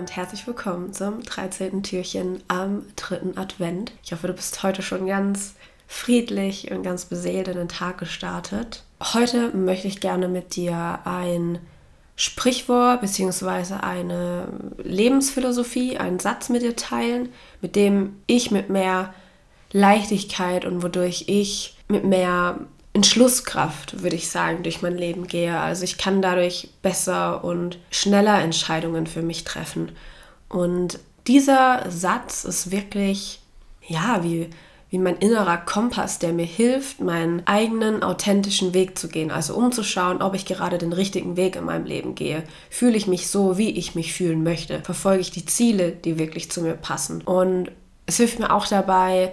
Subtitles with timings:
[0.00, 1.82] Und herzlich willkommen zum 13.
[1.82, 3.92] Türchen am dritten Advent.
[4.02, 5.56] Ich hoffe, du bist heute schon ganz
[5.86, 8.82] friedlich und ganz beseelt in den Tag gestartet.
[9.12, 11.58] Heute möchte ich gerne mit dir ein
[12.16, 13.74] Sprichwort bzw.
[13.82, 14.48] eine
[14.78, 17.28] Lebensphilosophie, einen Satz mit dir teilen,
[17.60, 19.12] mit dem ich mit mehr
[19.70, 22.58] Leichtigkeit und wodurch ich mit mehr
[22.92, 25.58] Entschlusskraft, würde ich sagen, durch mein Leben gehe.
[25.58, 29.92] Also ich kann dadurch besser und schneller Entscheidungen für mich treffen.
[30.48, 33.40] Und dieser Satz ist wirklich,
[33.86, 34.50] ja, wie,
[34.90, 39.30] wie mein innerer Kompass, der mir hilft, meinen eigenen authentischen Weg zu gehen.
[39.30, 42.42] Also umzuschauen, ob ich gerade den richtigen Weg in meinem Leben gehe.
[42.70, 44.80] Fühle ich mich so, wie ich mich fühlen möchte?
[44.80, 47.22] Verfolge ich die Ziele, die wirklich zu mir passen?
[47.22, 47.70] Und
[48.06, 49.32] es hilft mir auch dabei,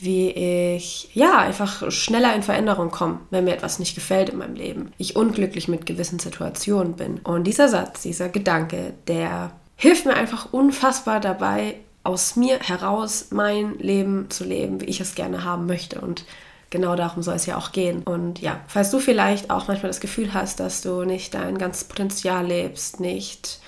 [0.00, 4.54] wie ich ja einfach schneller in Veränderung komme, wenn mir etwas nicht gefällt in meinem
[4.54, 4.92] Leben.
[4.98, 7.18] Ich unglücklich mit gewissen Situationen bin.
[7.18, 13.78] Und dieser Satz, dieser Gedanke, der hilft mir einfach unfassbar dabei, aus mir heraus mein
[13.78, 16.00] Leben zu leben, wie ich es gerne haben möchte.
[16.00, 16.24] Und
[16.70, 18.02] genau darum soll es ja auch gehen.
[18.02, 21.84] Und ja, falls du vielleicht auch manchmal das Gefühl hast, dass du nicht dein ganzes
[21.84, 23.60] Potenzial lebst, nicht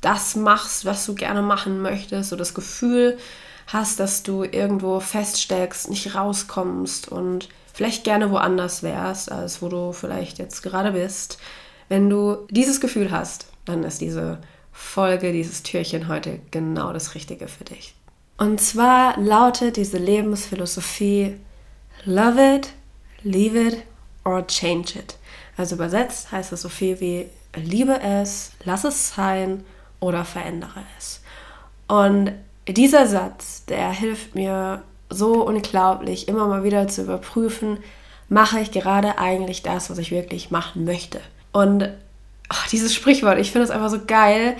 [0.00, 3.18] das machst, was du gerne machen möchtest, so das Gefühl,
[3.72, 9.92] hast, dass du irgendwo feststeckst, nicht rauskommst und vielleicht gerne woanders wärst, als wo du
[9.92, 11.38] vielleicht jetzt gerade bist.
[11.88, 14.38] Wenn du dieses Gefühl hast, dann ist diese
[14.72, 17.94] Folge, dieses Türchen heute genau das Richtige für dich.
[18.38, 21.38] Und zwar lautet diese Lebensphilosophie
[22.04, 22.68] Love it,
[23.22, 23.82] leave it
[24.24, 25.16] or change it.
[25.56, 29.64] Also übersetzt heißt es so viel wie liebe es, lass es sein
[30.00, 31.22] oder verändere es.
[31.86, 32.32] Und
[32.68, 37.78] dieser Satz, der hilft mir so unglaublich, immer mal wieder zu überprüfen,
[38.28, 41.20] mache ich gerade eigentlich das, was ich wirklich machen möchte.
[41.52, 41.90] Und
[42.48, 44.56] ach, dieses Sprichwort, ich finde es einfach so geil,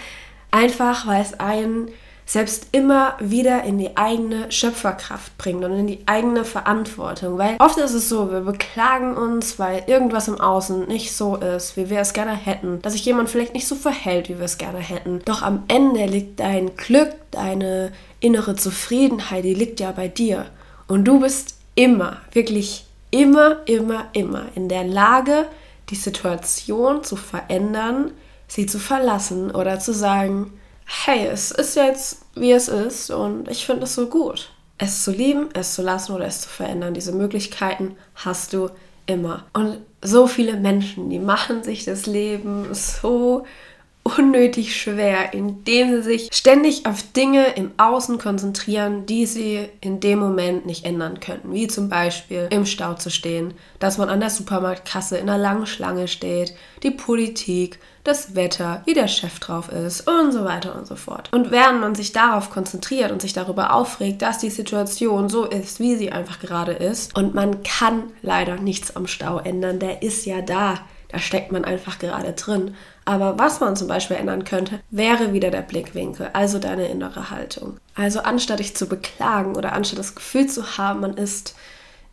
[0.51, 1.89] einfach weil es einen
[2.32, 7.37] selbst immer wieder in die eigene Schöpferkraft bringt und in die eigene Verantwortung.
[7.37, 11.76] Weil oft ist es so, wir beklagen uns, weil irgendwas im Außen nicht so ist,
[11.76, 14.56] wie wir es gerne hätten, dass sich jemand vielleicht nicht so verhält, wie wir es
[14.56, 15.20] gerne hätten.
[15.26, 20.47] Doch am Ende liegt dein Glück, deine innere Zufriedenheit, die liegt ja bei dir.
[20.88, 25.49] Und du bist immer, wirklich immer, immer, immer in der Lage,
[25.91, 28.12] die Situation zu verändern,
[28.49, 30.54] sie zu verlassen oder zu sagen,
[30.93, 34.51] hey, es ist jetzt, wie es ist und ich finde es so gut.
[34.79, 38.69] Es zu lieben, es zu lassen oder es zu verändern, diese Möglichkeiten hast du
[39.07, 39.45] immer.
[39.53, 43.45] Und so viele Menschen, die machen sich das Leben so
[44.05, 50.19] unnötig schwer, indem sie sich ständig auf Dinge im Außen konzentrieren, die sie in dem
[50.19, 51.53] Moment nicht ändern könnten.
[51.53, 55.67] Wie zum Beispiel im Stau zu stehen, dass man an der Supermarktkasse in einer langen
[55.67, 60.87] Schlange steht, die Politik, das Wetter, wie der Chef drauf ist und so weiter und
[60.87, 61.29] so fort.
[61.33, 65.79] Und während man sich darauf konzentriert und sich darüber aufregt, dass die Situation so ist,
[65.79, 70.27] wie sie einfach gerade ist, und man kann leider nichts am Stau ändern, der ist
[70.27, 70.79] ja da.
[71.09, 72.75] Da steckt man einfach gerade drin.
[73.05, 77.77] Aber was man zum Beispiel ändern könnte, wäre wieder der Blickwinkel, also deine innere Haltung.
[77.95, 81.55] Also anstatt dich zu beklagen oder anstatt das Gefühl zu haben, man ist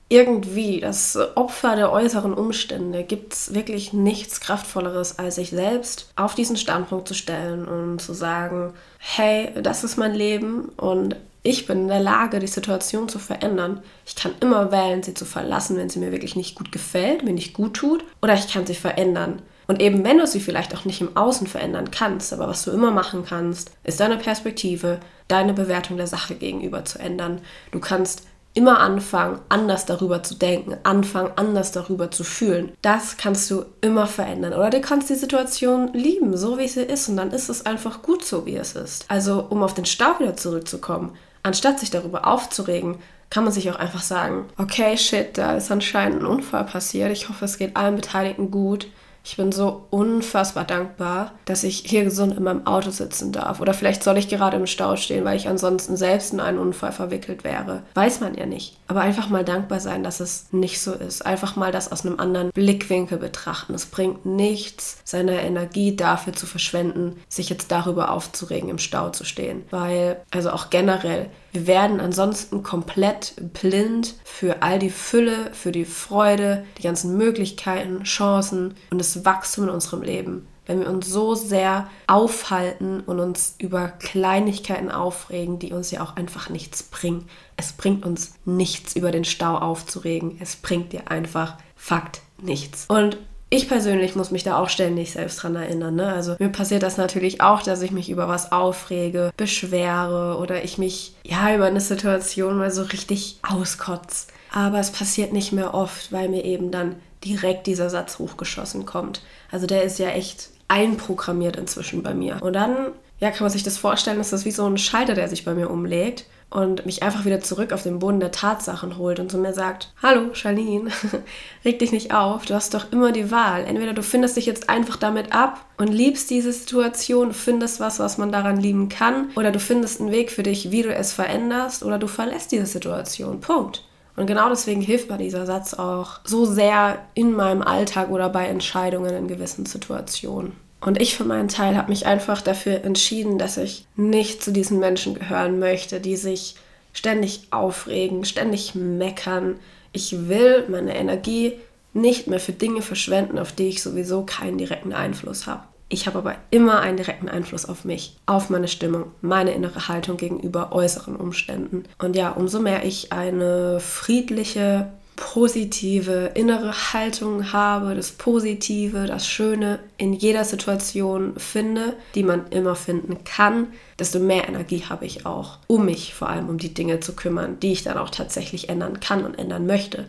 [0.10, 6.34] irgendwie das Opfer der äußeren Umstände, gibt es wirklich nichts Kraftvolleres, als sich selbst auf
[6.34, 11.82] diesen Standpunkt zu stellen und zu sagen, hey, das ist mein Leben und ich bin
[11.82, 13.82] in der Lage, die Situation zu verändern.
[14.06, 17.32] Ich kann immer wählen, sie zu verlassen, wenn sie mir wirklich nicht gut gefällt, mir
[17.32, 19.42] nicht gut tut, oder ich kann sie verändern.
[19.68, 22.72] Und eben wenn du sie vielleicht auch nicht im Außen verändern kannst, aber was du
[22.72, 27.40] immer machen kannst, ist deine Perspektive, deine Bewertung der Sache gegenüber zu ändern.
[27.72, 28.24] Du kannst
[28.54, 32.72] immer anfangen, anders darüber zu denken, anfangen, anders darüber zu fühlen.
[32.82, 34.54] Das kannst du immer verändern.
[34.54, 37.10] Oder du kannst die Situation lieben, so wie sie ist.
[37.10, 39.06] Und dann ist es einfach gut so, wie es ist.
[39.08, 42.98] Also, um auf den Stau wieder zurückzukommen, anstatt sich darüber aufzuregen,
[43.30, 47.12] kann man sich auch einfach sagen, okay, shit, da ist anscheinend ein Unfall passiert.
[47.12, 48.88] Ich hoffe, es geht allen Beteiligten gut.
[49.24, 53.60] Ich bin so unfassbar dankbar, dass ich hier gesund in meinem Auto sitzen darf.
[53.60, 56.92] Oder vielleicht soll ich gerade im Stau stehen, weil ich ansonsten selbst in einen Unfall
[56.92, 57.84] verwickelt wäre.
[57.94, 58.78] Weiß man ja nicht.
[58.88, 61.26] Aber einfach mal dankbar sein, dass es nicht so ist.
[61.26, 63.74] Einfach mal das aus einem anderen Blickwinkel betrachten.
[63.74, 69.26] Es bringt nichts, seine Energie dafür zu verschwenden, sich jetzt darüber aufzuregen, im Stau zu
[69.26, 69.64] stehen.
[69.70, 75.86] Weil, also auch generell, wir werden ansonsten komplett blind für all die Fülle, für die
[75.86, 80.48] Freude, die ganzen Möglichkeiten, Chancen und das Wachstum in unserem Leben.
[80.66, 86.16] Wenn wir uns so sehr aufhalten und uns über Kleinigkeiten aufregen, die uns ja auch
[86.16, 87.28] einfach nichts bringen.
[87.58, 90.38] Es bringt uns nichts, über den Stau aufzuregen.
[90.40, 92.86] Es bringt dir einfach Fakt nichts.
[92.88, 93.18] Und
[93.50, 95.96] ich persönlich muss mich da auch ständig selbst dran erinnern.
[95.96, 96.14] Ne?
[96.14, 100.78] Also mir passiert das natürlich auch, dass ich mich über was aufrege, beschwere oder ich
[100.78, 104.28] mich ja über eine Situation mal so richtig auskotze.
[104.52, 109.22] Aber es passiert nicht mehr oft, weil mir eben dann direkt dieser Satz hochgeschossen kommt.
[109.52, 112.38] Also der ist ja echt einprogrammiert inzwischen bei mir.
[112.42, 112.76] Und dann,
[113.20, 115.54] ja, kann man sich das vorstellen, ist das wie so ein Schalter, der sich bei
[115.54, 119.38] mir umlegt und mich einfach wieder zurück auf den Boden der Tatsachen holt und zu
[119.38, 120.90] mir sagt, hallo Charlene,
[121.66, 123.66] reg dich nicht auf, du hast doch immer die Wahl.
[123.66, 128.18] Entweder du findest dich jetzt einfach damit ab und liebst diese Situation, findest was, was
[128.18, 131.84] man daran lieben kann, oder du findest einen Weg für dich, wie du es veränderst,
[131.84, 133.42] oder du verlässt diese Situation.
[133.42, 133.84] Punkt.
[134.16, 138.48] Und genau deswegen hilft mir dieser Satz auch so sehr in meinem Alltag oder bei
[138.48, 140.54] Entscheidungen in gewissen Situationen.
[140.82, 144.80] Und ich für meinen Teil habe mich einfach dafür entschieden, dass ich nicht zu diesen
[144.80, 146.56] Menschen gehören möchte, die sich
[146.94, 149.60] ständig aufregen, ständig meckern.
[149.92, 151.54] Ich will meine Energie
[151.94, 155.64] nicht mehr für Dinge verschwenden, auf die ich sowieso keinen direkten Einfluss habe.
[155.92, 160.18] Ich habe aber immer einen direkten Einfluss auf mich, auf meine Stimmung, meine innere Haltung
[160.18, 161.84] gegenüber äußeren Umständen.
[161.98, 169.80] Und ja, umso mehr ich eine friedliche, positive innere Haltung habe, das Positive, das Schöne
[169.98, 173.68] in jeder Situation finde, die man immer finden kann,
[174.00, 177.60] desto mehr Energie habe ich auch, um mich vor allem um die Dinge zu kümmern,
[177.60, 180.06] die ich dann auch tatsächlich ändern kann und ändern möchte.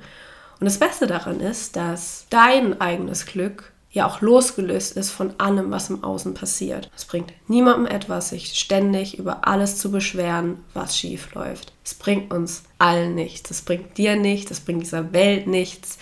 [0.60, 5.70] Und das Beste daran ist, dass dein eigenes Glück ja auch losgelöst ist von allem,
[5.70, 6.90] was im Außen passiert.
[6.96, 11.72] Es bringt niemandem etwas, sich ständig über alles zu beschweren, was schief läuft.
[11.84, 13.50] Es bringt uns allen nichts.
[13.50, 15.98] Es bringt dir nichts, es bringt dieser Welt nichts.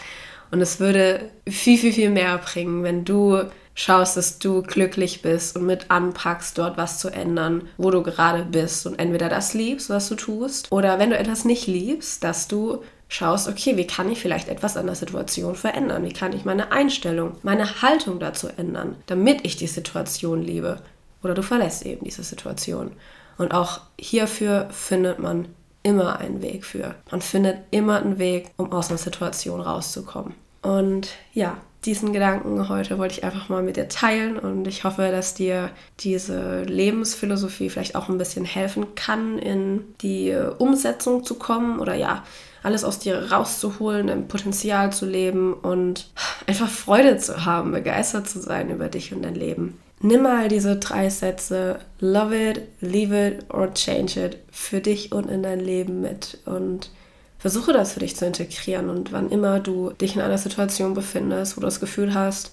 [0.51, 3.43] Und es würde viel, viel, viel mehr bringen, wenn du
[3.75, 8.45] schaust, dass du glücklich bist und mit anpackst, dort was zu ändern, wo du gerade
[8.45, 12.49] bist und entweder das liebst, was du tust, oder wenn du etwas nicht liebst, dass
[12.49, 16.05] du schaust, okay, wie kann ich vielleicht etwas an der Situation verändern?
[16.05, 20.83] Wie kann ich meine Einstellung, meine Haltung dazu ändern, damit ich die Situation liebe?
[21.23, 22.93] Oder du verlässt eben diese Situation.
[23.39, 25.49] Und auch hierfür findet man
[25.83, 26.95] immer einen Weg für.
[27.11, 30.35] Man findet immer einen Weg, um aus einer Situation rauszukommen.
[30.61, 35.11] Und ja, diesen Gedanken heute wollte ich einfach mal mit dir teilen und ich hoffe,
[35.13, 35.71] dass dir
[36.01, 42.25] diese Lebensphilosophie vielleicht auch ein bisschen helfen kann, in die Umsetzung zu kommen oder ja,
[42.63, 46.11] alles aus dir rauszuholen, dein Potenzial zu leben und
[46.47, 49.79] einfach Freude zu haben, begeistert zu sein über dich und dein Leben.
[50.01, 55.29] Nimm mal diese drei Sätze, love it, leave it or change it, für dich und
[55.29, 56.91] in dein Leben mit und
[57.39, 61.57] versuche das für dich zu integrieren und wann immer du dich in einer Situation befindest,
[61.57, 62.53] wo du das Gefühl hast,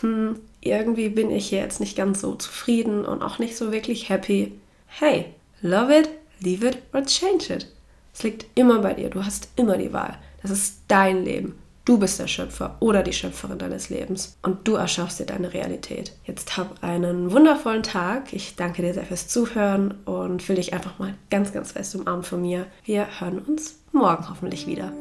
[0.00, 4.08] hm, irgendwie bin ich hier jetzt nicht ganz so zufrieden und auch nicht so wirklich
[4.08, 4.52] happy.
[4.86, 5.26] Hey,
[5.60, 6.08] love it,
[6.40, 7.66] leave it or change it.
[8.14, 9.10] Es liegt immer bei dir.
[9.10, 10.18] Du hast immer die Wahl.
[10.42, 11.58] Das ist dein Leben.
[11.84, 16.12] Du bist der Schöpfer oder die Schöpferin deines Lebens und du erschaffst dir deine Realität.
[16.24, 18.32] Jetzt hab einen wundervollen Tag.
[18.32, 22.26] Ich danke dir sehr fürs Zuhören und fühle dich einfach mal ganz, ganz fest umarmt
[22.26, 22.66] von mir.
[22.84, 24.92] Wir hören uns morgen hoffentlich wieder.